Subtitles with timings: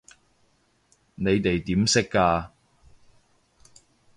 [1.13, 2.49] 你哋點識㗎？